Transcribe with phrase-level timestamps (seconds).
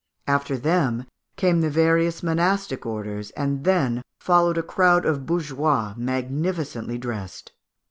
[0.25, 1.05] After them
[1.35, 7.51] came the various monastic orders; and then followed a crowd of bourgeois magnificently dressed.